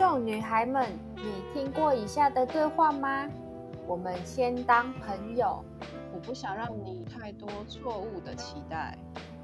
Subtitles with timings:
[0.00, 3.28] 众女孩们，你听过以下的对话吗？
[3.86, 5.62] 我们先当朋友。
[6.14, 8.96] 我不想让你太多错误的期待。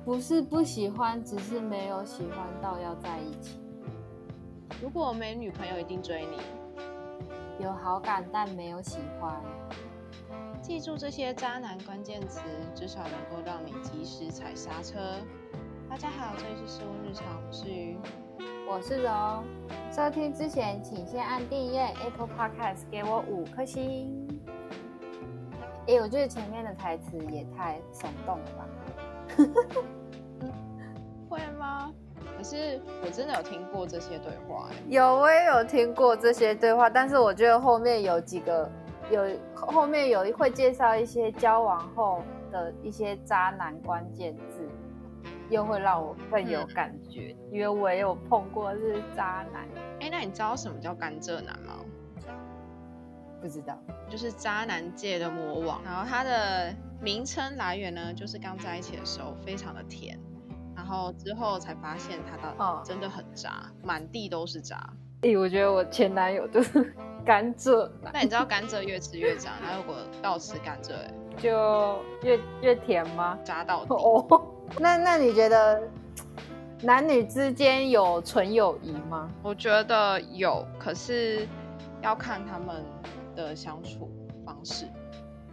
[0.03, 3.61] 不是不喜欢，只是没有喜欢到要在一起。
[4.81, 6.39] 如果我没女朋友，一定追你。
[7.63, 9.39] 有好感，但没有喜欢。
[10.63, 12.41] 记住这些渣男关键词，
[12.75, 14.99] 至少能够让你及时踩刹车。
[15.87, 17.99] 大家好，这里是事物日常，我是鱼，
[18.69, 19.11] 我是柔。
[19.93, 24.27] 收听之前，请先按订阅 Apple Podcast，给我五颗星。
[25.87, 28.67] 哎，我觉得前面的台词也太耸动了吧？
[31.31, 31.93] 会吗？
[32.37, 38.69] 可是我真的有听过这些对话，有，我也有听过这些对话，但是我觉得后面有几个。
[39.09, 39.23] 有
[39.55, 44.56] 后面有会介绍一些交往后的一些渣男关键字，
[45.51, 49.67] 又会让我更有感觉，因为我也有碰过是渣男。
[50.01, 51.75] 哎，那你知道什么叫甘蔗男吗？
[53.41, 55.81] 不知道，就是渣男界的魔王。
[55.85, 60.19] 然后它的名称来源呢，就是刚在一起的时候非常的甜，
[60.75, 64.77] 然后之后才发现他的真的很渣，满地都是渣。
[65.23, 66.95] 哎，我觉得我前男友就是。
[67.27, 70.93] 甘蔗男，那你知道甘蔗越吃越渣，那如果倒吃甘蔗，
[71.37, 73.37] 就越越甜吗？
[73.43, 74.25] 渣到底哦。
[74.79, 75.83] 那那你觉得
[76.83, 79.31] 男女之间有纯友谊吗？
[79.43, 81.47] 我觉得有，可是
[82.03, 82.85] 要看他们
[83.35, 84.11] 的相处
[84.45, 84.87] 方式。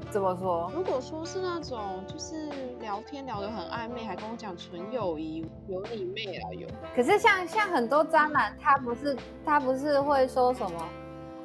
[0.10, 0.70] 怎么说？
[0.76, 2.50] 如果说是那种就是
[2.82, 6.68] 聊天聊得很暧昧，还跟我讲纯友谊，有你妹啊有。
[6.94, 10.90] 可是像像很多渣男，他不是他不是会说什么？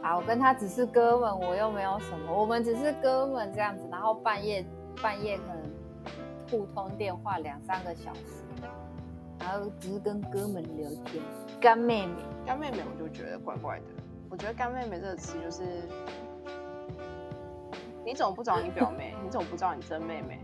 [0.03, 4.67] 啊，我跟他只是哥们，我又没有什么，我们只是哥们这样子，然后半夜
[5.01, 5.63] 半夜可能
[6.51, 8.45] 互通电话两三个小时，
[9.41, 11.23] 然后只是跟哥们聊天，
[11.61, 13.85] 干妹妹，干妹妹，我就觉得怪怪的。
[14.31, 15.89] 我觉得干妹妹这个词就是，
[18.05, 19.15] 你怎么不找你表妹？
[19.23, 20.41] 你怎么不找你真妹妹？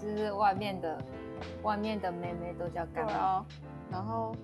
[0.00, 0.98] 就是外面的
[1.62, 3.12] 外面的妹妹都叫干妹，
[3.90, 4.34] 然后。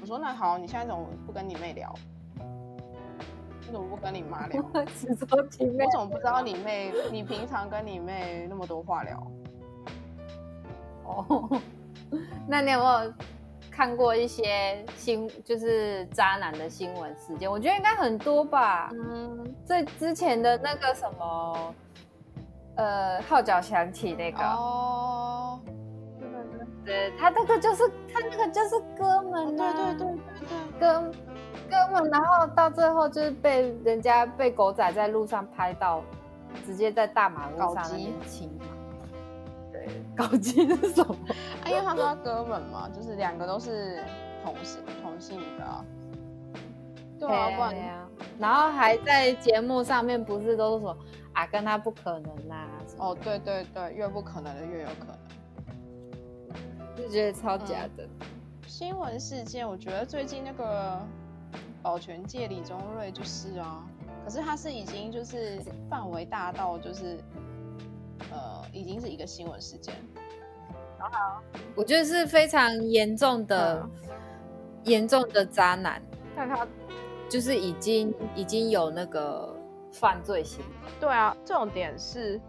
[0.00, 1.92] 我说那好，你现在怎么不跟你妹聊？
[3.72, 4.62] 为什么不跟你妈聊？
[4.94, 5.86] 只说亲妹。
[5.86, 6.92] 我怎么不知道你妹？
[7.10, 9.26] 你平常跟你妹那么多话聊？
[11.04, 11.48] 哦，
[12.46, 13.12] 那你有没有
[13.70, 17.50] 看过一些新，就是渣男的新闻事件？
[17.50, 18.90] 我觉得应该很多吧。
[18.92, 21.74] 嗯，最之前的那个什么，
[22.76, 24.42] 呃，号角响起那个。
[24.44, 25.58] 哦。
[26.84, 31.12] 对他那个就是他那个就是哥们呐，对对对对对，哥
[31.72, 36.02] 哥们，然后到最后就是被人家被狗仔在路上拍到，
[36.66, 38.66] 直接在大马路上那边亲嘛。
[39.72, 41.16] 对，搞基是什么？
[41.64, 44.04] 啊，因为他说他哥们嘛，就是两个都是
[44.44, 45.84] 同性同性的。
[47.18, 48.06] 对啊，不然呀。
[48.38, 50.96] 然后还在节目上面不是都是说
[51.32, 52.68] 啊，跟他不可能啦。
[52.98, 55.16] 哦，对对对，越不可能的越有可能。
[56.94, 58.06] 就觉得超假的
[58.66, 61.00] 新闻事件，我觉得最近那个
[61.82, 63.84] 保全界李宗瑞就是啊，
[64.24, 65.58] 可是他是已经就是
[65.90, 67.18] 范围大到就是
[68.30, 69.94] 呃，已经是一个新闻事件。
[70.98, 71.42] 好，
[71.74, 73.84] 我觉得是非常严重的
[74.84, 76.00] 严重的渣男，
[76.36, 76.66] 但他
[77.28, 79.52] 就是已经已经有那个
[79.90, 80.90] 犯罪行为。
[81.00, 82.40] 对啊，这种点是。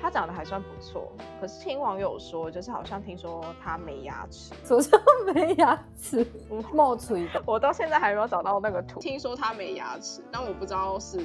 [0.00, 4.98] 他长得还算不错，可是听网友说，就是好像听说他没牙齿，什么叫
[5.34, 6.26] 没牙齿？
[6.72, 7.42] 冒嘴的。
[7.46, 8.98] 我到现在还没有找到那个图。
[9.00, 11.20] 听说他没牙齿，但我不知道是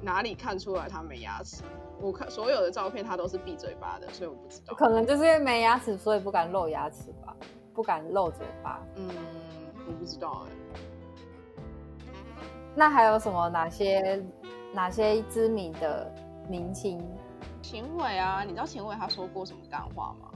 [0.00, 1.62] 哪里看出来他没牙齿。
[2.00, 4.74] 我看所有的照片，他都是闭嘴巴的，所以我不知道。
[4.74, 7.36] 可能就是因为没牙齿，所以不敢露牙齿吧？
[7.74, 8.80] 不敢露嘴巴。
[8.94, 9.08] 嗯，
[9.86, 10.52] 我不知道哎。
[12.74, 13.48] 那还有什么？
[13.48, 14.24] 哪些
[14.72, 16.10] 哪些知名的
[16.48, 17.04] 明星？
[17.62, 20.30] 秦伟啊，你知道秦伟他说过什么干话吗？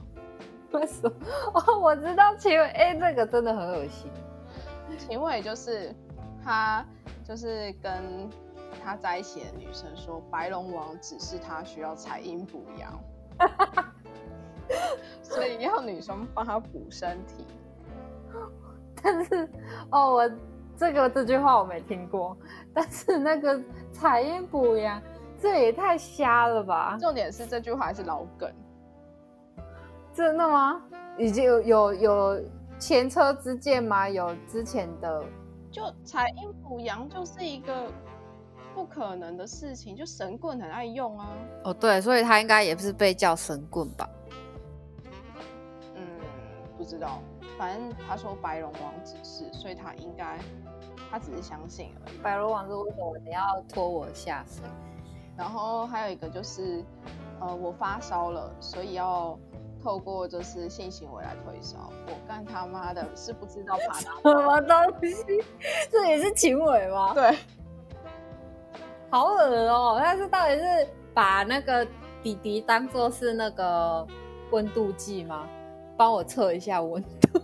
[0.71, 1.15] 为什么？
[1.53, 4.11] 哦，我知道秦伟，哎，这个真的很恶心。
[4.97, 5.93] 秦伟就是
[6.43, 6.85] 他，
[7.23, 8.29] 就是跟
[8.83, 12.93] 他在一起的女生说，白龙王只是他需要采阴补阳，
[15.21, 17.45] 所以要女生帮他补身体。
[19.01, 19.49] 但是，
[19.91, 20.31] 哦，我
[20.77, 22.37] 这个这句话我没听过，
[22.73, 23.59] 但是那个
[23.91, 25.01] 采阴补阳。
[25.45, 26.97] 这也太瞎了吧！
[26.99, 28.51] 重点是这句话还是老梗，
[30.11, 30.81] 真的吗？
[31.19, 32.41] 已经有有有
[32.79, 34.09] 前车之鉴吗？
[34.09, 35.23] 有之前的，
[35.69, 37.85] 就采阴补阳就是一个
[38.73, 41.29] 不可能的事情，就神棍很爱用啊。
[41.65, 44.09] 哦，对，所以他应该也是被叫神棍吧？
[45.93, 46.03] 嗯，
[46.75, 47.19] 不知道。
[47.55, 50.39] 反正他说白龙王指示，所以他应该
[51.11, 52.17] 他只是相信而已。
[52.17, 54.63] 白龙王是为什么你要拖我下水？
[55.37, 56.83] 然后还有一个就是，
[57.41, 59.37] 呃，我发烧了，所以要
[59.83, 61.91] 透过就是性行为来退烧。
[62.07, 65.43] 我干他妈的，是不知道爬什么东西？
[65.91, 67.13] 这也是情尾吗？
[67.13, 67.37] 对，
[69.09, 69.99] 好恶哦！
[70.01, 71.85] 但是到底是把那个
[72.23, 74.07] 弟弟当做是那个
[74.51, 75.47] 温度计吗？
[75.97, 77.39] 帮我测一下温度。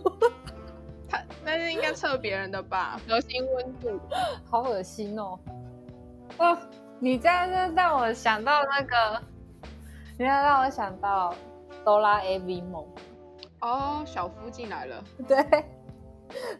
[1.08, 2.98] 他那是应该测别人的吧？
[3.06, 4.00] 核心温度，
[4.50, 5.38] 好恶心哦！
[6.38, 6.58] 啊。
[7.02, 9.20] 你这样就让我想到那个，
[10.16, 11.34] 你要让我想到
[11.84, 12.86] 哆啦 A 梦
[13.60, 15.02] 哦，小夫进来了。
[15.26, 15.44] 对，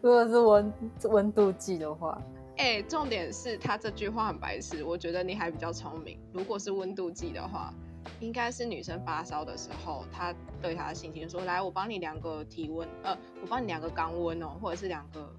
[0.01, 0.73] 如果是温
[1.05, 2.21] 温度计的话，
[2.57, 6.19] 哎，重点是他这句话很白痴，我觉得你还比较聪明。
[6.33, 7.73] 如果是温度计的话，
[8.19, 15.33] 应该是女生发烧的时候，他对他的心情说：“来，我帮你量个体温，呃，我帮你量个肛温哦，或者是两个。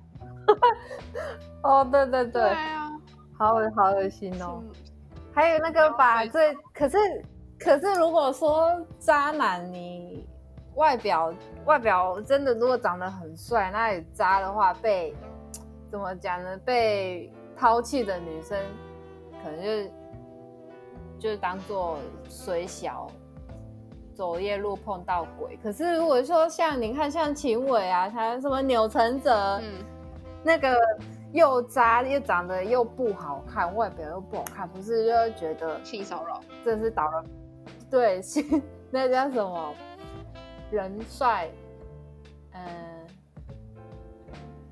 [1.62, 2.90] ”哦，对对对，对啊，
[3.38, 4.64] 好好恶心哦。
[5.34, 6.96] 还有那个把最可是
[7.58, 8.70] 可是如果说
[9.00, 10.25] 渣男你
[10.76, 11.34] 外表
[11.64, 15.12] 外表真的如果长得很帅，那也渣的话被
[15.90, 16.56] 怎么讲呢？
[16.64, 18.56] 被抛弃的女生
[19.42, 19.88] 可能
[21.19, 21.98] 就就当做
[22.28, 23.08] 水小
[24.14, 25.58] 走夜路碰到鬼。
[25.62, 29.84] 可是如果说像你看像秦伟啊，他什么钮承泽，嗯，
[30.44, 30.76] 那个。
[31.34, 36.40] 又渣又长得又不好看，外表又不好看，不是就觉得性骚扰？
[36.64, 37.25] 这是倒了，
[37.90, 38.20] 对，
[38.88, 39.75] 那叫什么？
[40.70, 41.50] 人帅，
[42.52, 42.64] 嗯，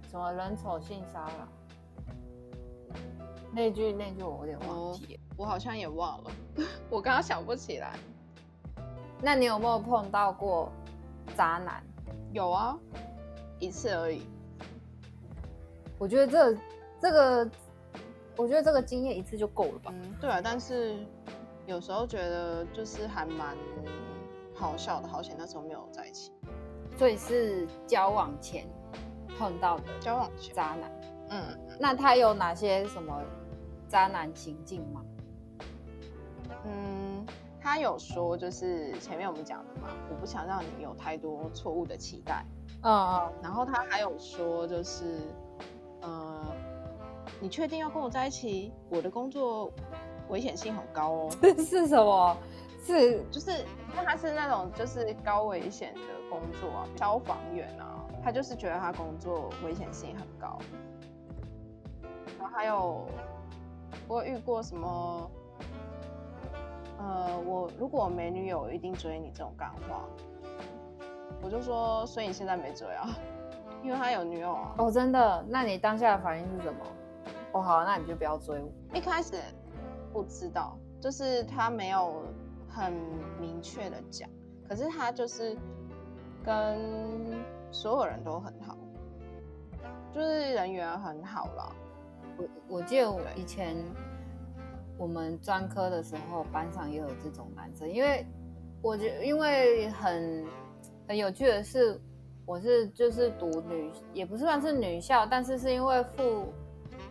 [0.08, 2.96] 什么人丑性骚扰？
[3.50, 6.30] 那句那句我有点忘记，我好像也忘了，
[6.88, 7.92] 我刚刚想不起来。
[9.20, 10.70] 那你有没有碰到过
[11.36, 11.82] 渣男？
[12.32, 12.78] 有啊，
[13.58, 14.22] 一次而已。
[16.02, 16.58] 我觉得这
[17.00, 17.48] 这个，
[18.36, 19.94] 我觉得这个经验一次就够了吧。
[19.94, 20.96] 嗯，对啊，但是
[21.64, 23.56] 有时候觉得就是还蛮
[24.52, 26.32] 好笑的，好险那时候没有在一起。
[26.98, 28.66] 所以是交往前
[29.38, 30.90] 碰到的交往前渣男。
[31.28, 33.22] 嗯，那他有哪些什么
[33.88, 35.04] 渣男情境吗？
[36.64, 37.24] 嗯，
[37.60, 42.44] 他有说就是前面我们讲的嘛，我不想让你有太多错误的期待。
[42.82, 43.32] 嗯嗯。
[43.40, 45.20] 然后他还有说就是。
[46.02, 46.42] 呃，
[47.40, 48.72] 你确定要跟我在一起？
[48.88, 49.72] 我的工作
[50.28, 51.30] 危险性很高哦。
[51.58, 52.36] 是什么？
[52.84, 53.64] 是就是，
[53.94, 60.58] 那他是那种就是高危险的工作啊，消防员啊，他就是觉得他工作危险性很高。
[62.38, 63.06] 然后还有，
[64.08, 65.30] 我遇过什么？
[66.98, 70.02] 呃，我如果没女友，一定追你这种干话。
[71.40, 73.08] 我就说，所以你现在没追啊？
[73.82, 74.74] 因为他有女友啊！
[74.78, 75.44] 哦，真的？
[75.48, 76.86] 那你当下的反应是什么？
[77.52, 78.70] 哦，好，那你就不要追我。
[78.96, 79.34] 一开始
[80.12, 82.22] 不知道，就是他没有
[82.68, 82.92] 很
[83.40, 84.30] 明确的讲，
[84.68, 85.56] 可是他就是
[86.44, 86.78] 跟
[87.72, 88.78] 所有人都很好，
[90.14, 91.76] 就是人缘很好了。
[92.38, 93.76] 我我记得我以前
[94.96, 98.24] 我们专科的时候，班上也有这种男生，因为
[98.80, 100.46] 我觉因为很
[101.08, 102.00] 很有趣的是。
[102.44, 106.52] 我是就是读女，也不是算是女校，但是是因为护，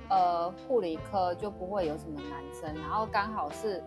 [0.09, 3.81] 呃护理科就不会有什么男生，然后刚好是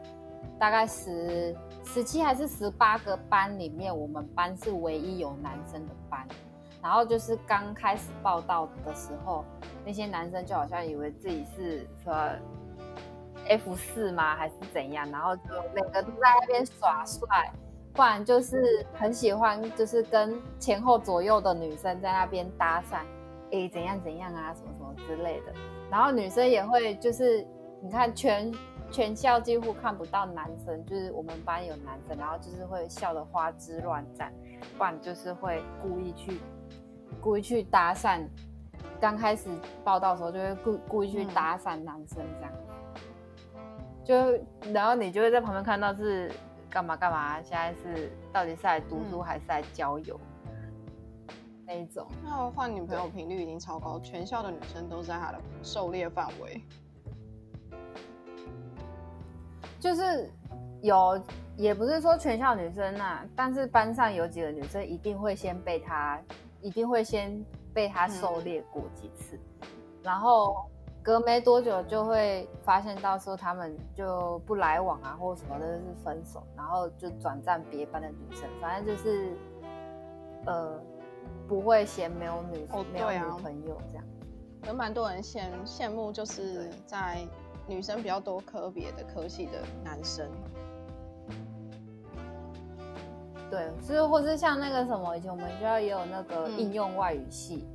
[0.59, 6.27] 大概十十七还是十八个班里面，我们班是唯一有男生的班，
[6.83, 9.45] 然后就是刚开始报道的时候，
[9.85, 12.15] 那些男生就好像以为自己是说
[13.47, 15.43] F 四吗还是怎样，然后就
[15.75, 17.53] 每个都在那边耍帅。
[17.95, 23.05] 不然就是很喜欢，就是跟前后左右的女生在那边搭讪，
[23.53, 25.53] 诶，怎样怎样啊，什么什么之类的。
[25.89, 27.47] 然后女生也会，就是
[27.81, 28.53] 你看全
[28.91, 34.35] 全校几乎看不到男生，就是我们班有男生，然后就是会笑得花枝乱颤，
[34.77, 36.41] 不然就是会故意去
[37.21, 38.27] 故意去搭讪。
[39.01, 39.49] 刚开始
[39.85, 42.53] 报道的时候就会故故意去搭讪男生这样，
[44.05, 46.29] 就然后你就会在旁边看到是。
[46.75, 47.41] 干嘛干嘛？
[47.41, 50.19] 现在是到底是来读书还是来交友
[51.65, 52.05] 那一种？
[52.25, 56.61] 那换女朋友频率已经超高，全校的女生都在他的狩猎范围。
[59.79, 60.29] 就是
[60.83, 61.23] 有，
[61.57, 66.21] 也不是说全校女生啊，但是班上有几个女生一定会先被他，
[66.61, 67.41] 一定会先
[67.73, 69.39] 被他狩猎过几次，
[70.03, 70.69] 然后。
[71.05, 78.49] 隔没多久就会发现，到时候他们就不来往啊，或者什么的，是分手，然后就转战别班的女生。
[78.59, 79.37] 反正就是，
[80.47, 80.81] 呃，
[81.47, 84.05] 不会嫌没有女没有女朋友这样。
[84.67, 87.19] 有蛮多人羡羡慕，就是在
[87.67, 90.27] 女生比较多科别的科系的男生。
[93.51, 97.69] 对，是或是像那个什么，以前我们学校也有那个应用外语系，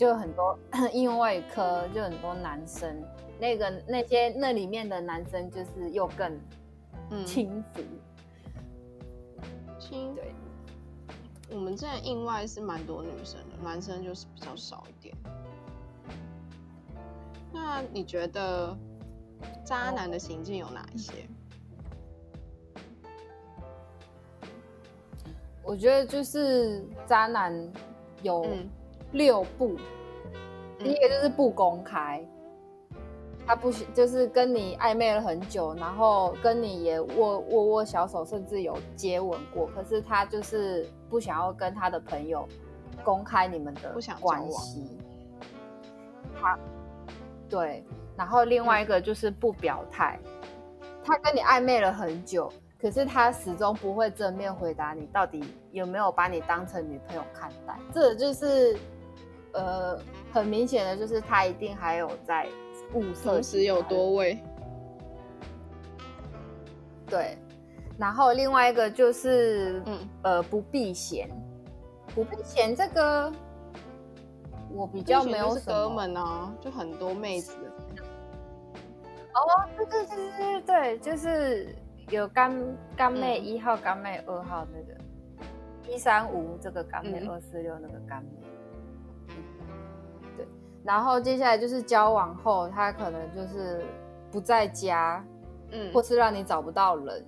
[0.00, 0.58] 就很多
[0.94, 3.04] 应用外语科，就很多男生，
[3.38, 6.40] 那个那些那里面的男生就是又更
[7.26, 7.82] 轻浮。
[9.78, 10.34] 轻对，
[11.50, 15.14] 我们这应外是蛮多女生的，男生就是比较少一点。
[17.52, 18.74] 那你觉得
[19.66, 21.12] 渣男的行径有哪一些？
[25.62, 27.70] 我觉得就是渣男
[28.22, 28.46] 有
[29.12, 29.76] 六步，
[30.78, 32.24] 第一个就是不公开，
[33.46, 42.46] 他不就是跟你暧昧了很久，然后跟你也握握握小手，甚至有接吻过，可是他就是不想要跟他的朋友
[43.02, 44.98] 公开你们的关系。
[46.40, 46.58] 他
[47.48, 47.84] 对，
[48.16, 50.18] 然后另外一个就是不表态，
[51.04, 52.52] 他跟你暧昧了很久。
[52.80, 57.78] 可是他始终不会正面回答你，到底有没有把你当成女朋友看待？
[57.92, 58.74] 这就是，
[59.52, 59.98] 呃，
[60.32, 62.48] 很明显的就是他一定还有在
[62.94, 64.38] 物色，同时有多位。
[67.06, 67.36] 对，
[67.98, 71.28] 然后另外一个就是，嗯，呃，不避嫌，
[72.14, 73.32] 不避嫌这个
[74.70, 77.52] 我比较没有哥们啊，就很多妹子。
[79.34, 79.40] 哦，
[79.76, 81.74] 对对对对对对，就是。
[82.10, 82.52] 有干
[82.96, 85.00] 干妹一号、干妹二号那个
[85.88, 88.50] 一三五这个干妹二四六那个干妹，对，
[90.82, 93.84] 然后接下来就是交往后，他可能就是
[94.30, 95.24] 不在家，
[95.72, 97.26] 嗯，或是让你找不到人。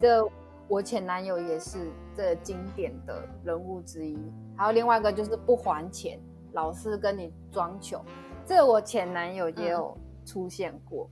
[0.00, 0.26] 这
[0.68, 4.18] 我前男友也是这经典的人物之一。
[4.56, 6.18] 还有另外一个就是不还钱，
[6.52, 8.02] 老是跟你装穷，
[8.46, 11.08] 这我前男友也有出现过。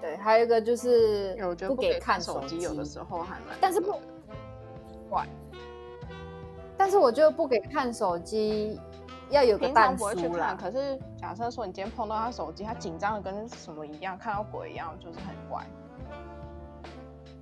[0.00, 1.36] 对，还有一个就是
[1.66, 4.00] 不给看手机，有的时候还蛮，但是不
[5.08, 5.26] 怪。
[6.78, 8.78] 但是我觉得不给看手机
[9.30, 10.56] 要有个淡书啦。
[10.58, 15.64] 可是假设说你今天碰到他手机，他紧张的跟什么一样，看到鬼一样，就是很怪。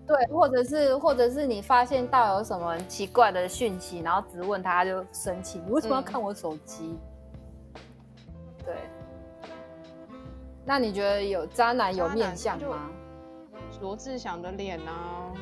[0.06, 6.98] 对，或者是或者是你发现到有什么奇怪的讯息，然后直问他，他就生气，你为什么要看我手机？
[8.64, 8.74] 对。
[10.64, 12.90] 那你觉得有渣男有面相吗？
[13.80, 15.32] 罗志祥的脸啊，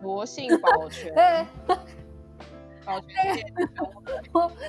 [0.00, 1.46] 罗姓保全，对，
[2.84, 3.10] 保全，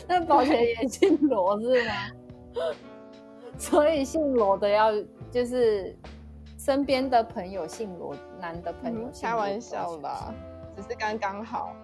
[0.07, 1.93] 那保全也姓罗是吗？
[3.57, 4.91] 所以姓罗的要
[5.31, 5.95] 就是
[6.57, 10.33] 身边的朋友姓罗，男的朋友开玩笑啦，
[10.75, 11.75] 只是刚刚好。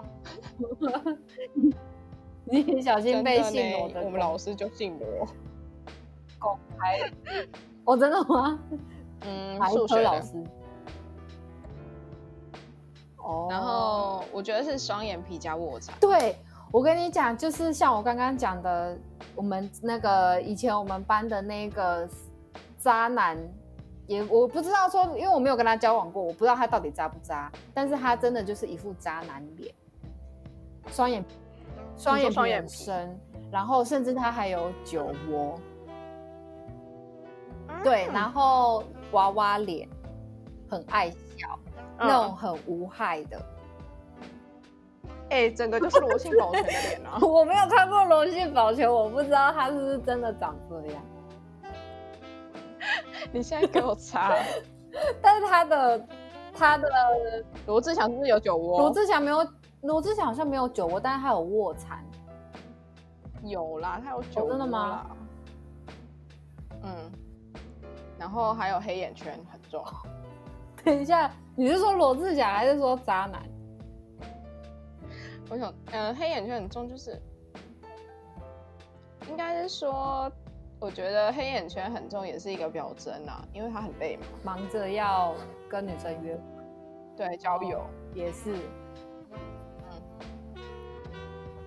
[2.46, 5.28] 你小心被姓罗的，我们老师就姓罗。
[6.40, 7.12] 公开，
[7.86, 8.60] 我真的吗？
[9.26, 10.44] 嗯，数学老师。
[13.30, 15.96] 哦，然后我觉得是双眼皮加卧蚕。
[16.00, 16.36] 对，
[16.72, 18.98] 我跟你讲，就是像我刚刚讲的，
[19.36, 22.10] 我们那个以前我们班的那个
[22.80, 23.38] 渣男，
[24.08, 29.74] 也我不知道说，因为我没有跟他交往过，我不知道他到底渣不渣，但是他真的就是一副渣男脸，
[30.88, 31.24] 双眼
[31.96, 33.20] 双眼皮很深，
[33.52, 35.60] 然后甚至他还有酒窝。
[37.84, 39.88] 对，然后娃娃脸，
[40.68, 41.10] 很爱
[42.00, 43.42] 笑，那种很无害的。
[45.30, 47.20] 哎，整个就是罗姓保全的脸啊！
[47.22, 51.04] 我没有看过罗姓保全，我不知道他是不是真的长这样。
[53.32, 54.34] 你现在给我查，
[55.22, 56.08] 但是他的
[56.54, 56.90] 他的
[57.68, 58.80] 罗志祥是不是有酒窝？
[58.80, 59.48] 罗志祥没有，
[59.82, 62.04] 罗志祥好像没有酒窝，但是他有卧蚕。
[63.44, 64.50] 有啦，他有酒窝。
[64.50, 65.06] 真的吗？
[66.82, 67.12] 嗯。
[68.18, 69.86] 然后还有黑眼圈很重。
[70.84, 73.44] 等一下，你是说罗志祥还是说渣男？
[75.50, 77.22] 我想，嗯，黑眼圈很重，就是
[79.28, 80.32] 应该是说，
[80.80, 85.36] 我觉得黑眼圈很重也是一个表征啊，因为他很累嘛，忙着要
[85.68, 86.40] 跟女生约，
[87.18, 87.82] 对，交友
[88.14, 88.56] 也是。
[89.34, 90.62] 嗯。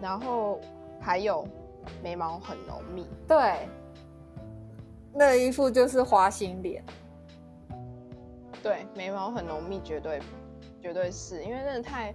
[0.01, 0.59] 然后
[1.03, 1.47] 还有
[2.03, 3.69] 眉毛很浓密，对。
[5.13, 6.83] 那一副就是花心脸，
[8.63, 10.21] 对，眉毛很浓密，绝对，
[10.81, 12.15] 绝对是因为真的太，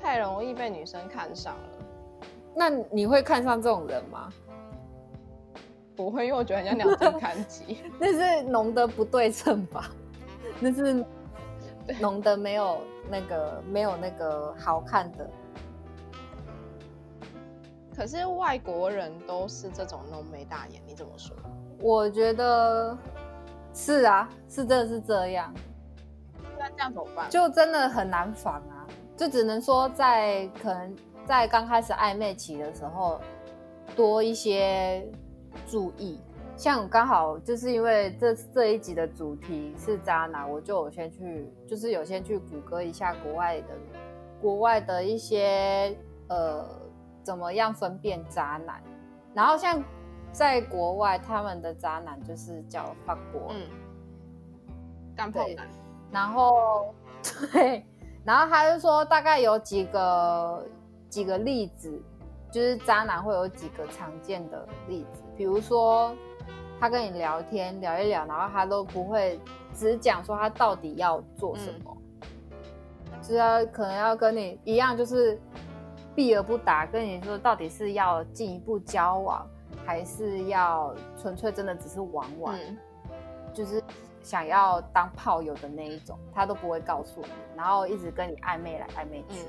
[0.00, 1.68] 太容易被女生看上了。
[2.54, 4.30] 那你会看上这种人吗？
[5.96, 9.90] 不会，因为我觉得人家两斤看齐， 那是浓的不对称吧？
[10.60, 11.04] 那是
[12.00, 12.78] 浓的没有
[13.10, 15.28] 那个没有那个好看的。
[17.96, 21.34] 可是外国人都是这种浓眉大眼，你怎么说？
[21.80, 22.96] 我觉得
[23.74, 25.52] 是啊，是真的是这样。
[26.56, 27.28] 那这样怎么办？
[27.28, 33.20] 就真的很难防啊，就只能说在可能在刚开始暧昧期的时候
[33.96, 35.06] 多一些
[35.66, 36.20] 注意。
[36.56, 43.68] 像刚好就是因为这这一集的主题是渣男，我就有先去，就是有先去谷歌一下国外的
[44.40, 45.96] 国外的一些
[46.28, 46.64] 呃
[47.24, 48.80] 怎么样分辨渣男，
[49.34, 49.82] 然后像
[50.34, 53.62] 在国外他们的渣男就是叫法国，嗯，
[55.16, 55.66] 干炮男，
[56.10, 56.92] 然后
[57.52, 57.86] 对，
[58.24, 60.66] 然后他就说大概有几个
[61.08, 62.02] 几个例子，
[62.50, 66.14] 就是渣男会有几个常见的例子，比如说。
[66.80, 69.40] 他跟你聊天聊一聊，然后他都不会
[69.72, 71.96] 只讲说他到底要做什么，
[73.22, 75.40] 是要可能要跟你一样，就是
[76.16, 79.48] 避而不答，跟你说到底是要进一步交往，
[79.84, 82.58] 还是要纯粹真的只是玩玩，
[83.52, 83.82] 就是
[84.22, 89.44] 想要当炮友的那一种，他都不会告诉你，然后一直跟你暧昧来暧昧去。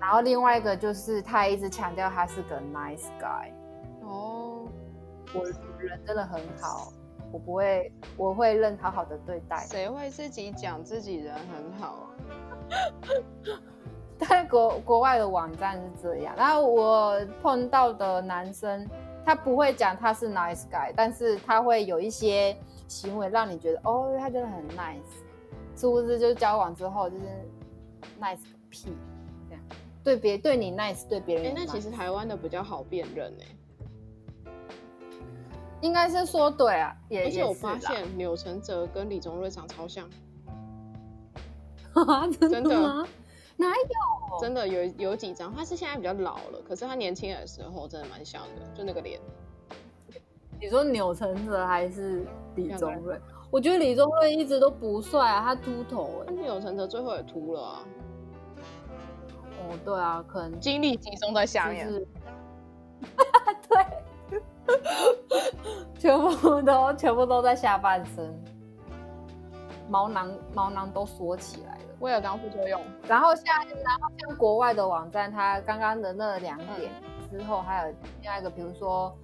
[0.00, 3.50] 然后另外一个就是他一直强调他是个 nice guy。
[4.02, 4.66] 哦，
[5.34, 5.44] 我。
[5.78, 6.92] 人真的很好，
[7.30, 9.58] 我不会，我会认好好的对待。
[9.66, 12.10] 谁会自己讲自己人很好啊？
[14.28, 16.34] 但国国外的网站是这样。
[16.36, 18.88] 然后我碰到的男生，
[19.24, 22.56] 他不会讲他是 nice guy，但是他会有一些
[22.88, 25.00] 行为让你觉得，哦，他真的很 nice。
[25.76, 27.24] 是不是就是交往之后就是
[28.20, 28.96] nice 个屁？
[29.48, 29.62] 这样
[30.02, 31.46] 对别对你 nice，对别人。
[31.46, 33.44] 哎，那其实台湾的比较好辨认哎。
[35.80, 36.92] 应该是说对啊，
[37.24, 40.10] 而且我发现钮承泽跟李宗瑞长超像，
[42.50, 43.06] 真的吗？
[43.58, 44.40] 哪有？
[44.40, 49.20] 真的有有几张，他是现在比较老了，可是他年轻的时候真的蛮像的，就那个脸。
[50.60, 53.20] 你说钮承泽还是李宗瑞？
[53.50, 56.32] 我觉得李宗瑞一直都不帅啊，他秃头哎。
[56.32, 57.84] 钮承泽最后也秃了啊。
[59.60, 61.88] 哦，对啊，可能精力集中在下面。
[63.68, 63.86] 对。
[65.98, 68.32] 全部都全部都在下半身，
[69.88, 72.80] 毛囊毛囊都缩起来了，为了当副作用。
[73.06, 73.44] 然后像
[73.82, 76.90] 然后像国外的网站，它刚刚的那两点
[77.30, 79.16] 之后，还有另外一个，比如说，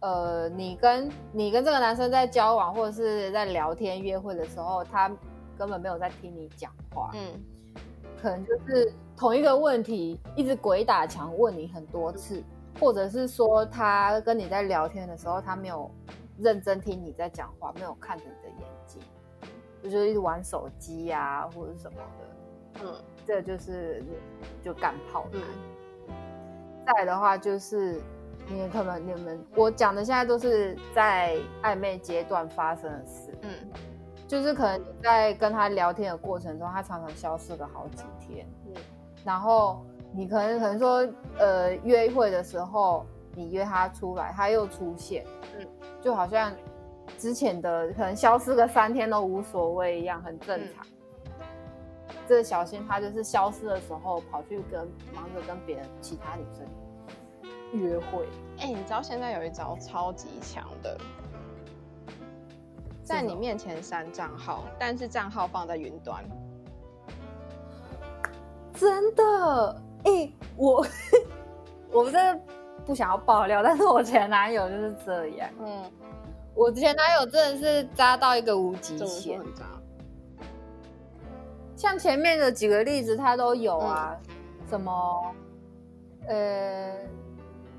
[0.00, 5.08] 呃，你跟你跟这个男生在交往或者是在聊天约会的时候，他
[5.58, 7.42] 根本没有在听你讲话，嗯，
[8.20, 12.42] 可能就是同一个问题一直鬼打墙问你很多次。
[12.78, 15.90] 或者是说，他跟你在聊天的时候，他没有
[16.38, 18.66] 认真听你在讲话，没有看着你的眼睛，
[19.82, 22.84] 就是一直玩手机呀，或者什么的。
[22.84, 22.94] 嗯，
[23.26, 24.02] 这就是
[24.62, 25.42] 就干炮男。
[26.86, 28.00] 再的话，就是
[28.48, 33.36] 你可能你们我讲的现在都是在暧昧阶段发生的事。
[33.42, 33.50] 嗯，
[34.26, 38.46] 就是可能你在跟他聊天的过程中，他常常消失了好几天。
[38.66, 38.74] 嗯，
[39.24, 39.84] 然后。
[40.12, 45.24] 你可能可能说，呃，约会的时候你约他出来，他又出现，
[45.56, 45.64] 嗯，
[46.00, 46.52] 就好像
[47.18, 50.86] 之前的可能消失个三天都无所谓一样，很正常。
[52.28, 56.64] 这小心他就是消失的时候跑去跟忙着跟别人其他女生
[57.72, 58.26] 约会。
[58.58, 60.96] 哎，你知道现在有一招超级强的，
[63.02, 66.24] 在你面前删账号，但是账号放在云端，
[68.74, 69.82] 真的。
[70.04, 70.86] 哎，我
[71.92, 72.42] 我真的
[72.86, 75.50] 不想要爆料，但是我前男友就是这样。
[75.60, 75.82] 嗯，
[76.54, 79.40] 我前男友真的是渣到一个无极限。
[81.76, 84.14] 像前面的几个例子，他都有啊，
[84.68, 85.34] 什么
[86.26, 86.94] 呃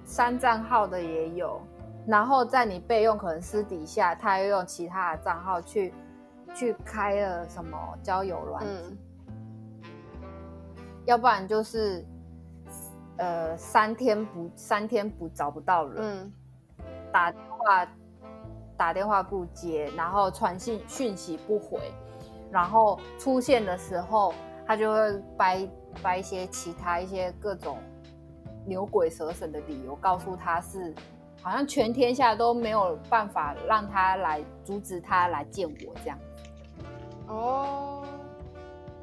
[0.04, 1.62] 删账号的也有，
[2.08, 5.94] 然后在你备用可能私底下，他又用其他的账号去
[6.56, 8.98] 去开了什么交友软件。
[11.06, 12.04] 要不然就是，
[13.18, 16.34] 呃，三天不三天不找不到人，
[17.12, 17.88] 打电话
[18.82, 21.80] 打电话不接，然后传信讯息不回，
[22.50, 24.34] 然后出现的时候，
[24.66, 25.70] 他就会掰
[26.02, 27.78] 掰一些其他一些各种
[28.66, 30.92] 牛鬼蛇神的理由，告诉他是
[31.44, 36.18] 好像全天下都没有办法让他来阻止他来见我这样。
[37.28, 38.04] 哦，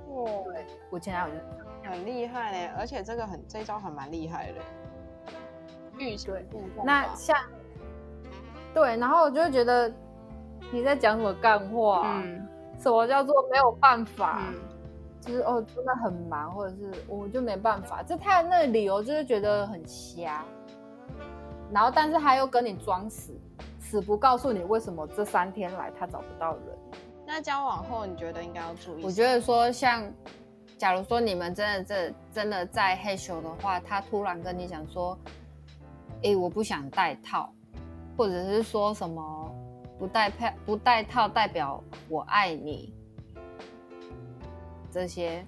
[0.09, 1.41] 哦，对我前男友就。
[1.89, 4.61] 很厉害嘞，而且这个很这招还蛮厉害的。
[5.99, 6.45] 预对，
[6.85, 7.39] 那像
[8.79, 9.93] 对，然后我就觉得
[10.71, 12.03] 你在讲什么干话？
[12.23, 12.47] 嗯，
[12.79, 14.41] 什么叫做没有办法？
[15.21, 20.45] 就是哦，真的很忙，或者是我就没办法，这他那理由就是觉得很瞎，
[21.73, 23.37] 然后但是他又跟你装死，
[23.81, 26.79] 死不告诉你为什么这三天来他找不到人。
[27.27, 29.05] 那交往后你觉得应该要注意？
[29.05, 30.05] 我觉得说像，
[30.79, 35.19] 假如说你们真的这真的在害羞的话，他突然跟你讲说，
[36.23, 37.53] 哎，我不想戴套，
[38.19, 39.55] 或者是说什么
[39.97, 42.93] 不戴配不戴套代表我爱你。
[44.91, 45.47] 这些，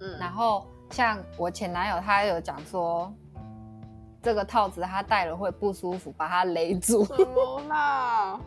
[0.00, 3.12] 嗯，然后像我前男友，他有讲说，
[4.22, 7.04] 这个套子他戴了会不舒服，把他勒住。
[7.04, 8.40] 怎么啦？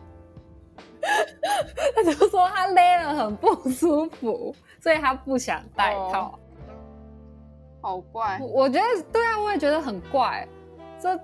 [1.94, 6.36] 他就说他勒了很不舒服，所以他不想戴套。
[7.80, 10.44] 好怪，我觉得对啊，我也觉得很怪，
[10.98, 11.16] 这。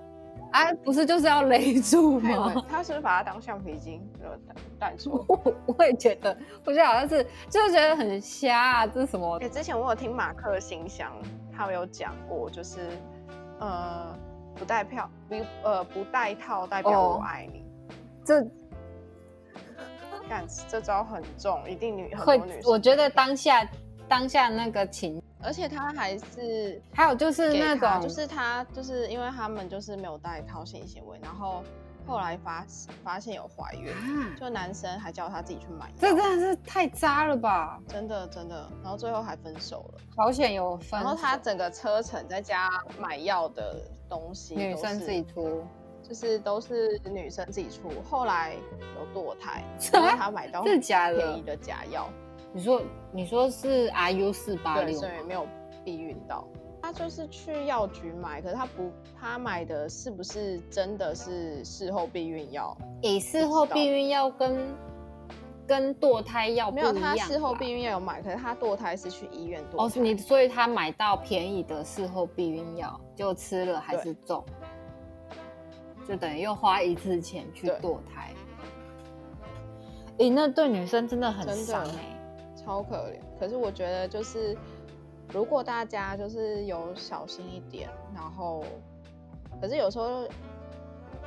[0.57, 2.65] 啊，不是就是要勒住 吗？
[2.67, 4.01] 他是不是把它当橡皮筋
[4.79, 5.23] 戴住？
[5.27, 9.39] 我我也觉得，我觉得好像是，就是觉得很瞎啊，这是什么？
[9.49, 11.11] 之前我有听马克信箱，
[11.55, 12.89] 他有讲过，就是
[13.59, 14.17] 呃，
[14.55, 17.63] 不带票，不呃不带套代表我爱你。
[18.25, 18.41] 这，
[20.27, 22.41] 干这招很重，一定女会。
[22.65, 23.67] 我觉得当下
[24.07, 25.21] 当下那个情。
[25.41, 31.63] 而且他还是还有就是那种，就是他就是因为他们就是没有带套性行为，然后
[32.05, 32.65] 后来发
[33.03, 33.93] 发现有怀孕，
[34.35, 37.79] 就男生还叫他自己去买，这真的是太渣了吧！
[37.87, 40.99] 真的真的，然后最后还分手了，保险有分。
[40.99, 42.69] 然后他整个车程在家
[42.99, 43.75] 买药的
[44.09, 45.63] 东西，女生自己出，
[46.01, 47.91] 就是都是女生自己出。
[48.09, 48.55] 后来
[48.95, 50.77] 有堕胎，然后他买到便
[51.37, 52.09] 宜的假药。
[52.57, 55.45] 你说，你说是 R U 四八六，对，没有
[55.85, 56.43] 避孕到。
[56.81, 62.75] 他就是去药局买，可是他不，他买的是不是真的是事后避孕药？
[63.03, 64.75] 诶，事后避孕药跟
[65.67, 69.85] 跟堕胎药没有，他事后避孕药有买，可是他堕胎是去医院堕。
[69.85, 74.43] 哦，你所以他买到便宜的事后避孕药，就吃了还是中，
[76.07, 78.33] 就等于又花一次钱去堕胎。
[80.17, 82.16] 诶，那对女生真的很伤哎。
[82.67, 84.53] 超可怜，可是我觉得就是，
[85.31, 88.61] 如果大家就是有小心一点，然后，
[89.61, 90.27] 可是有时候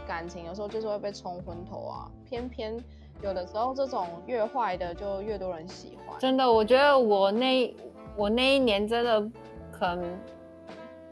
[0.07, 2.77] 感情有时候就是会被冲昏头啊，偏偏
[3.23, 6.21] 有的时候这种越坏的就越多人喜欢。
[6.21, 7.75] 真的，我觉得我那
[8.17, 9.27] 我那一年真的
[9.73, 10.19] 可能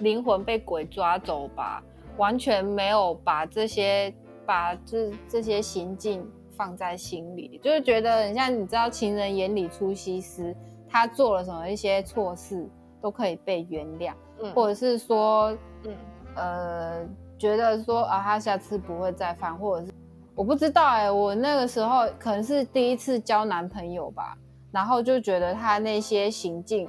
[0.00, 1.82] 灵魂被鬼抓走吧，
[2.18, 4.12] 完全没有把这些
[4.44, 6.30] 把这这些行径。
[6.58, 10.54] 放在心里，就是觉得很像你知道，情人眼里出西施，
[10.88, 12.68] 他做了什么一些错事
[13.00, 14.12] 都可以被原谅，
[14.52, 15.94] 或者是说，嗯
[16.34, 17.06] 呃，
[17.38, 19.92] 觉得说啊，他下次不会再犯，或者是
[20.34, 24.36] 我不知道哎，我那个时候可能是第一次交男朋友吧，
[24.72, 26.88] 然后就觉得他那些行径。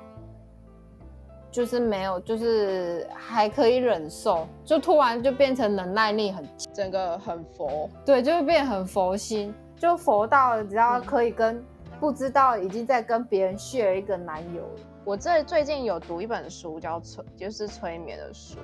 [1.51, 11.63] 就是没有，就是还可以忍受，就突然就变成忍耐力很，整个很佛，对，就会变很佛心，就佛到只要可以跟
[11.99, 14.63] 不知道已经在跟别人 share 一个男友。
[15.03, 18.59] 我这最近有读一本书，叫催，就是催眠的书，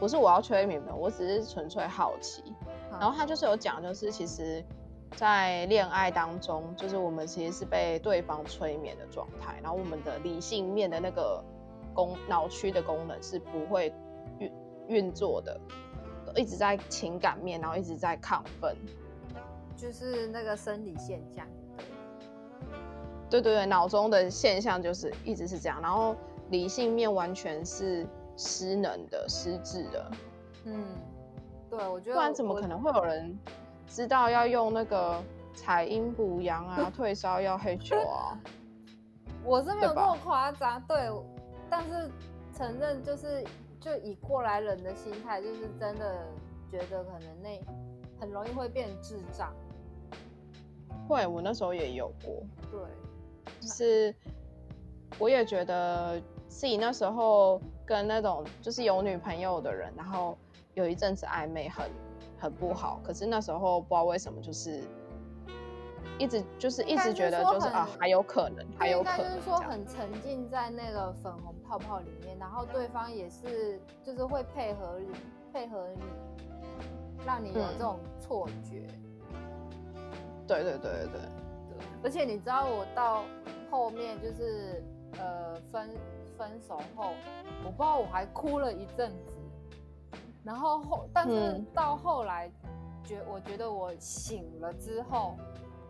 [0.00, 2.42] 不是我要催眠的，我只是纯粹好奇。
[2.90, 4.64] 然后他就是有讲，就是其实，
[5.14, 11.40] 在恋爱当中，就是我们其实是被对方催眠的状态，然后我们的理性面的那个。
[11.96, 13.92] 功脑区的功能是不会
[14.38, 14.52] 运
[14.86, 15.58] 运作的，
[16.36, 18.76] 一直在情感面，然后一直在亢奋，
[19.74, 21.46] 就是那个生理现象。
[23.30, 26.14] 对对对，脑中的现象就是一直是这样，然后
[26.50, 28.06] 理性面完全是
[28.36, 30.10] 失能的、失智的。
[30.66, 30.84] 嗯，
[31.70, 33.36] 对，我觉得不然怎么可能会有人
[33.88, 35.20] 知道要用那个
[35.54, 38.38] 采阴补阳啊、 退烧药、黑球啊？
[39.42, 41.10] 我是没有那么夸张，对。
[41.68, 42.10] 但是
[42.56, 43.44] 承认就是
[43.80, 46.26] 就以过来人的心态，就是真的
[46.70, 47.60] 觉得可能那
[48.20, 49.52] 很容易会变智障。
[51.08, 52.42] 会，我那时候也有过。
[52.70, 52.80] 对，
[53.60, 54.14] 就是
[55.18, 60.36] 我也觉得自己那时候跟那种就是有女朋友的人，然后
[60.74, 61.90] 有一阵子暧昧很
[62.38, 63.00] 很不好。
[63.04, 64.82] 可是那时候不知道为什么就是。
[66.18, 69.18] 一直就是一直觉得就是啊，还有可能，还有可能。
[69.18, 75.08] 就是说很沉浸在那个粉红泡泡里面，然后对方也是就是会配合你，
[75.52, 76.02] 配合你，
[77.26, 78.86] 让你有这种错觉。
[80.46, 81.20] 对对对对对。
[82.02, 83.24] 而且你知道，我到
[83.70, 84.82] 后面就是
[85.18, 85.90] 呃分
[86.38, 87.10] 分手后，
[87.62, 89.36] 我不知道我还哭了一阵子，
[90.42, 92.50] 然后后但是到后来
[93.04, 95.36] 觉我觉得我醒了之后。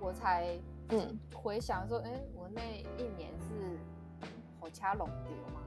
[0.06, 0.46] 我才
[0.90, 1.18] 嗯。
[1.34, 2.62] 回想说，哎，我那
[2.96, 3.76] 一年是
[4.20, 4.28] 好
[4.60, 5.60] 我掐拢丢吗？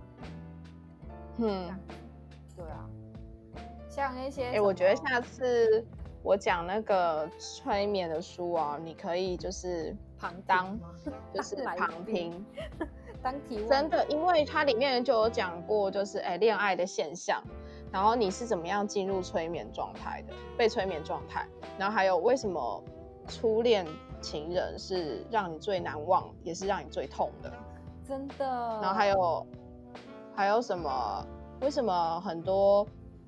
[1.38, 1.78] 嗯，
[2.56, 2.90] 对啊，
[3.90, 5.86] 像那些，哎，我觉得下次
[6.24, 10.80] 我讲那个催眠的书啊，你可以就是旁当，
[11.36, 12.46] 就是旁听，
[13.22, 17.44] 当题真的，因为它里面就有讲过，就是哎恋爱的现象，
[17.92, 21.46] 然后你是怎么样进入催眠状态的，被催眠状态，
[21.78, 22.84] 然后还有为什么
[23.28, 23.86] 初恋
[24.22, 27.52] 情人是让你最难忘，也是让你最痛的，
[28.08, 28.46] 真的，
[28.82, 29.46] 然后还有。
[30.36, 31.26] 还有什么？
[31.60, 32.88] 为什么很多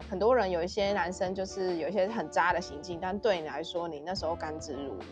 [0.10, 5.04] 很多人有一些男生就是有一些很渣的行径，但对你来说，你那时候甘之如饴。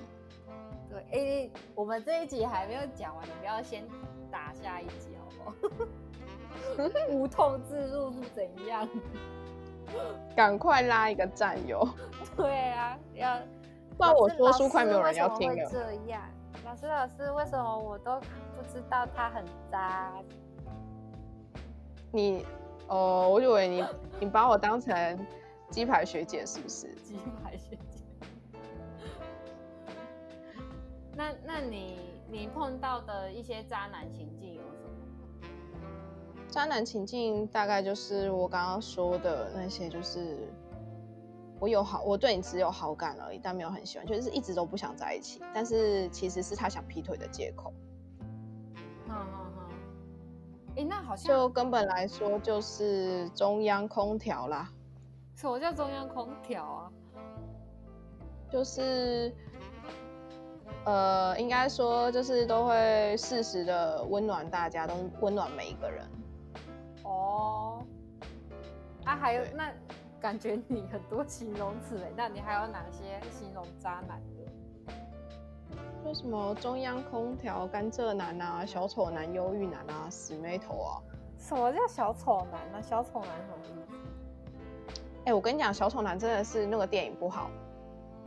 [0.90, 3.86] 对，哎，我们这一集还没有讲完，你不要先
[4.32, 5.68] 打下一集好不
[6.88, 6.90] 好？
[7.12, 8.88] 无痛自入是怎样？
[10.38, 11.86] 赶快拉一个战友。
[12.38, 13.38] 对啊，要
[14.00, 15.70] 不然我说书快没有人要听了。
[15.70, 16.22] 这样，
[16.64, 18.18] 老师老师，为什么我都
[18.56, 20.14] 不知道他很渣？
[22.10, 22.46] 你，
[22.88, 23.86] 哦，我以为你，
[24.22, 25.28] 你把我当成
[25.70, 26.88] 鸡排学姐是不是？
[27.04, 28.02] 鸡排学姐。
[31.14, 34.78] 那，那你，你碰到的一些渣男情境有什
[35.44, 35.50] 么？
[36.48, 40.48] 渣男情境大概就是我刚刚说的那些，就是
[41.60, 47.74] 我有好，我对你只有好感而已，但没有很喜欢，就是一直都不想在一起，但是其实是他想劈腿的借口。
[49.08, 49.70] 嗯嗯嗯
[50.78, 54.70] 哎，那好像就根本来说就是中央空调啦。
[55.36, 56.92] 什么叫中央空调啊？
[58.50, 59.34] 就是，
[60.86, 66.08] 呃，应该说就是都会适时的温暖大家，都温暖每一个人。
[67.04, 67.84] 哦。
[69.06, 69.72] 啊，还有那
[70.20, 74.94] 感觉你很多形容词哎，那你还有哪些形容渣男的？
[76.04, 81.02] 说什么中央空调、甘蔗男啊、小丑男、忧郁男啊、死妹头啊？
[81.38, 82.82] 什么叫小丑男呢？
[82.82, 83.98] 小丑男什么意思？
[85.26, 87.50] 哎，我跟你讲，小丑男真的是那个电影不好。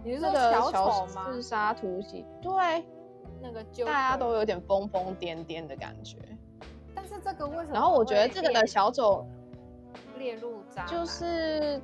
[0.05, 1.27] 你是说小丑吗？
[1.31, 2.85] 自杀突袭，对，
[3.41, 6.19] 那个大家都有点疯疯癫癫的感觉。
[6.95, 7.73] 但是这个为什么？
[7.73, 9.27] 然后我觉得这个的小丑
[10.23, 11.81] 列入渣，就是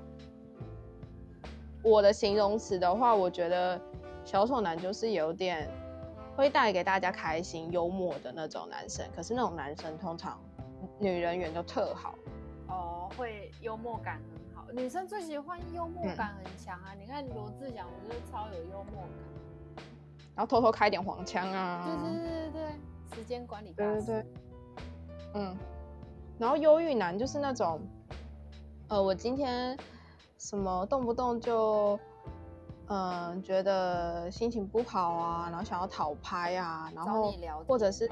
[1.83, 3.81] 我的形容词的话，我觉得。
[4.25, 5.71] 小丑男就是有点
[6.37, 10.39] 会带给大家开心、幽默的那种男生，可是那种男生通常
[10.99, 12.15] 女人缘都特好。
[12.69, 14.71] 哦，会幽默感很好。
[14.71, 16.93] 女生最喜欢幽默感很强啊！
[17.01, 19.83] 你看罗志祥，我觉得超有幽默感，
[20.35, 24.27] 然后偷偷开点黄腔啊，对对对对对，时间管理对对对，
[25.37, 25.57] 嗯，
[26.39, 27.81] 然后忧郁男就是那种，
[28.89, 29.77] 呃，我今天
[30.39, 31.99] 什么动不动就。
[32.91, 37.31] 嗯，觉得心情不好啊，然后想要讨拍啊，然后
[37.67, 38.09] 或者是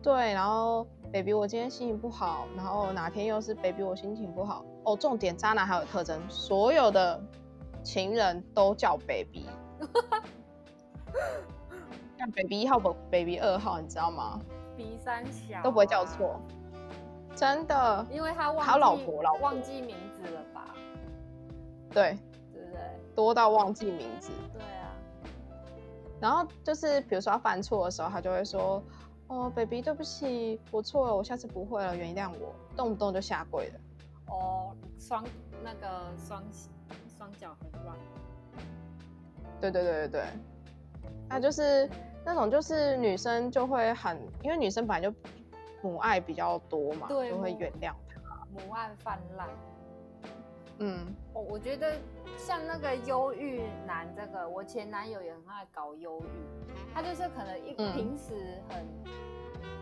[0.00, 4.96] 对，然后 baby 我今天心情不好，然后哪天又是 baby 我心情不好哦。
[4.96, 7.20] 重点渣男还有特征，所有的
[7.82, 9.46] 情人都叫 baby，
[12.16, 14.38] 像 baby 一号不 baby 二号，你知道吗
[14.76, 16.40] 鼻三小都不会叫错，
[17.36, 20.74] 真的，因为他忘他老婆老忘记名字了吧？
[21.90, 22.16] 对。
[22.52, 22.80] 对对
[23.14, 24.30] 多到忘记名字。
[24.52, 24.92] 对啊。
[26.20, 28.82] 然后就是比如说他犯错的时候，他就会说
[29.28, 33.80] ：“哦，baby，对不起，我错了，我下次不会了，原谅我。”动不动就下跪了。
[34.28, 35.24] 哦，双
[35.62, 36.42] 那个双
[37.16, 37.96] 双脚很软。
[39.60, 40.24] 对对对对对。
[41.28, 41.88] 那就是
[42.24, 45.14] 那种就是女生就会很，因为女生本来就
[45.84, 48.46] 母爱比较多嘛，就会原谅他。
[48.50, 49.46] 母爱泛滥。
[50.78, 51.94] 嗯，我我觉得
[52.38, 58.86] 像那个忧郁男，这个我前男友也很爱搞忧郁，他就是可能一平时很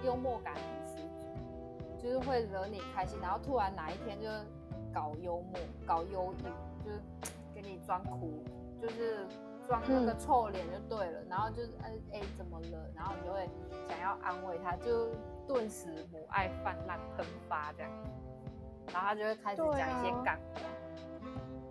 [0.05, 4.29] 幽默感很十足，就是会惹你开心，然后突然哪一天就
[4.93, 7.01] 搞幽默、搞忧郁，就是
[7.55, 8.43] 给你装哭，
[8.83, 9.25] 就是
[9.67, 13.49] 装那个臭脸就对了，然后就是哎哎怎么了，然后你就会
[13.89, 15.09] 想要安慰他，就
[15.47, 17.91] 顿时母爱泛滥喷发这样，
[18.93, 20.61] 然后他就会开始讲一些感话。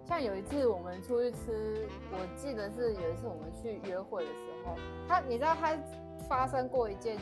[0.04, 4.76] 像有一次我们出去吃，我记得是有一次我们去约会的时候，
[5.08, 5.78] 他你知道他
[6.28, 7.18] 发生过一件，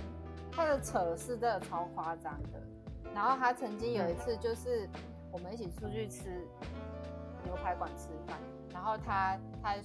[0.52, 2.60] 他的扯是真的超夸张的。
[3.14, 4.90] 然后他曾经有一次就是
[5.32, 6.30] 我们一起出去吃
[7.44, 8.40] 牛排馆吃饭，
[8.72, 9.76] 然后他他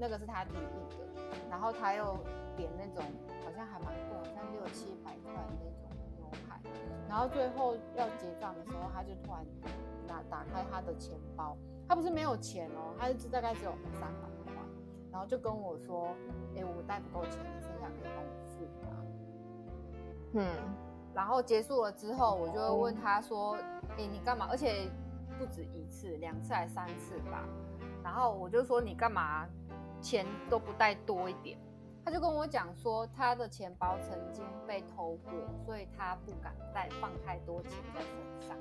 [0.00, 2.16] 那个是他提议的，然后他又
[2.56, 3.04] 点那种
[3.44, 6.58] 好像还蛮贵，好像六七百块那种牛排，
[7.06, 9.44] 然后最后要结账的时候，他就突然
[10.08, 11.56] 拿打开他的钱包。
[11.86, 14.54] 他不是没有钱哦，他就大概只有三百块，
[15.10, 16.14] 然后就跟我说
[16.56, 18.96] ：“哎，我带不够钱，你剩下可以帮我付吗？”
[20.34, 20.46] 嗯，
[21.12, 23.54] 然后结束了之后，我就会问他说
[23.98, 24.46] ：“哎，你干嘛？
[24.48, 24.88] 而且
[25.36, 27.44] 不止一次，两次还三次吧。”
[28.04, 29.48] 然后我就说：“你干嘛？
[30.00, 31.58] 钱都不带多一点？”
[32.04, 35.32] 他就跟我讲说，他的钱包曾经被偷过，
[35.66, 38.56] 所以他不敢再放太多钱在身上。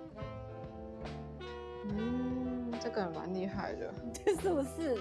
[1.86, 3.94] 嗯，这个蛮厉害的，
[4.42, 5.00] 是不是？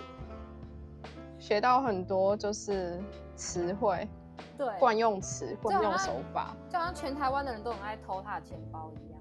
[1.38, 3.01] 学到很多就是
[3.35, 4.09] 词汇，
[4.57, 9.20] 对，惯用词、惯用手法，就好像全台湾的人都很爱偷他的钱包一样。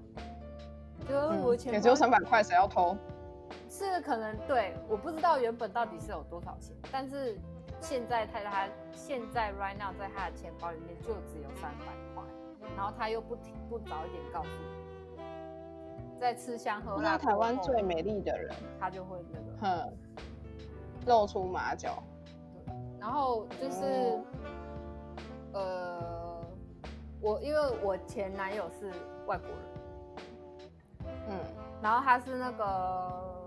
[1.08, 2.96] 就我钱也只有三百块，谁要偷？
[3.68, 7.38] 是可能对，我不知道原本到底是有多少钱，但是
[7.80, 12.22] 现在他他现在 right now 在他的钱包里面就只有三百块，
[12.76, 19.92] 然后他又不停不早一点告诉你，在吃香喝辣，台湾最美丽的人，他就会那个，哼，
[21.06, 22.02] 露出马脚。
[23.00, 24.18] 然后就是，
[25.52, 26.40] 呃，
[27.20, 28.90] 我因为我前男友是
[29.26, 29.58] 外国人，
[31.28, 31.38] 嗯，
[31.80, 33.37] 然后他是那个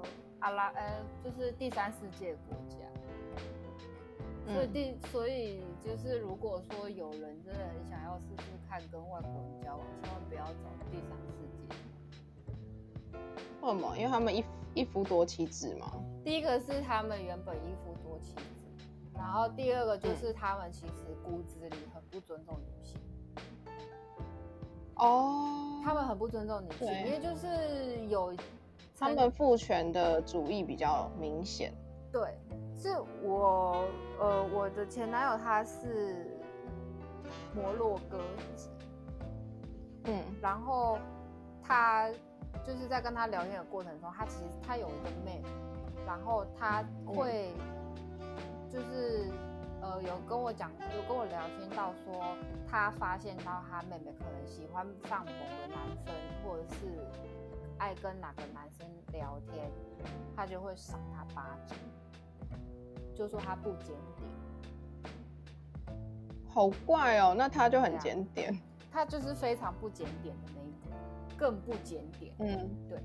[0.42, 2.78] 阿拉，呃，就是第三世界国家，
[4.54, 13.20] 所以第所以就是如果说有人真的很想要试试看跟外国人交往，千万不要找第三世界。
[13.62, 13.96] 为什么？
[13.96, 15.92] 因为他们一一夫多妻制嘛。
[16.24, 18.42] 第一个是他们原本一夫多妻制。
[19.14, 23.00] 然后第二个就是他们其实骨子里很不尊重女性。
[24.96, 28.34] 哦，他们很不尊重女性，因为就是有
[29.02, 31.74] 他们父权的主义比较明显。
[32.12, 32.38] 对，
[32.78, 32.90] 是
[33.24, 33.88] 我
[34.20, 36.38] 呃我的前男友他是
[37.56, 38.20] 摩洛哥
[38.56, 38.70] 籍，
[40.04, 41.00] 嗯，然后
[41.64, 42.10] 他
[42.64, 45.44] 就是在跟他聊天的过程中，他其实他有一个妹妹，
[46.06, 47.52] 然后他会。
[48.72, 49.30] 就是，
[49.82, 56.98] 呃，有跟我讲，有跟我聊天到说，他发现到他妹妹可能喜欢上某个男生，或者是
[57.82, 59.72] 爱跟哪个男生聊天，
[60.36, 61.76] 他就会赏他巴掌，
[63.16, 64.30] 就说他不检点。
[66.48, 68.56] 好怪哦，那他就很检点。
[68.92, 70.92] 他就是非常不检点的那一种，
[71.36, 72.32] 更不检点。
[72.38, 73.00] 嗯，对，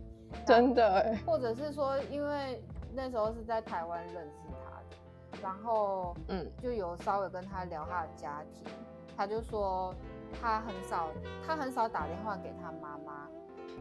[0.44, 1.16] 真的。
[1.24, 2.62] 或者是说，因为
[2.92, 5.42] 那时候是在台湾认识他的。
[5.42, 8.70] 然后，嗯，就有稍微跟他聊他的家庭，
[9.16, 9.94] 他就说
[10.38, 11.08] 他很少，
[11.46, 13.26] 他很少打电话给他妈妈，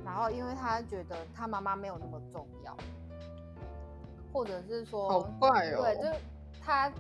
[0.06, 2.78] 然后因为他觉得他妈妈没有那么重要，
[4.32, 6.14] 或者是说，好怪哦，对，就是
[6.62, 6.94] 他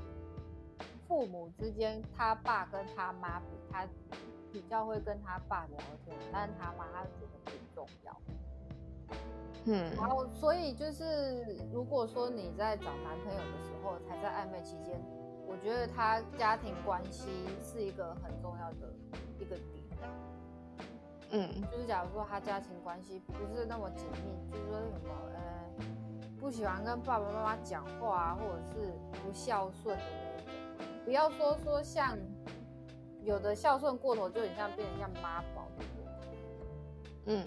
[1.08, 3.88] 父母之间，他爸跟他妈比，他
[4.52, 8.22] 比较会跟他爸聊天，但是他妈他觉得不重要。
[9.65, 15.00] 嗯，然后所以就是，如果说你在找男朋友的时候，才在暧昧期间，
[15.48, 17.30] 我觉得他家庭关系
[17.63, 18.91] 是一个很重要的
[19.39, 19.86] 一个点。
[21.32, 25.86] 嗯，就是假如说他家庭关系不是那么紧密，就是说什么呃
[26.40, 30.04] 不喜欢跟爸爸妈妈讲话啊，或者是不孝顺的
[30.78, 32.18] 那种，不要说说像
[33.24, 35.90] 有的孝顺过头，就很像变成像妈宝那种。
[37.26, 37.46] 嗯，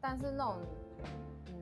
[0.00, 0.56] 但是那种
[1.48, 1.54] 嗯，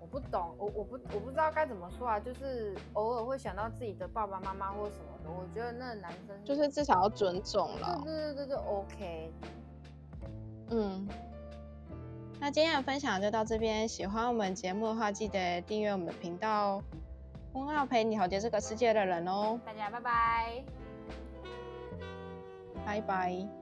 [0.00, 0.06] 我。
[0.06, 8.00] 不懂，我我不我不知道该怎么说啊，就是偶尔会想到自己的爸爸妈妈或什么的，我觉得那个男生就是至少要尊重了。
[8.04, 9.32] 对对对对，OK。
[10.70, 11.08] 嗯，
[12.40, 16.84] 那今天的分享就到这边，喜欢我们节目的话，记得订阅我们的频道哦。
[17.54, 19.58] 温奥陪你了解这个世界的人哦。
[19.64, 20.64] 大家拜拜，
[22.84, 23.57] 拜拜。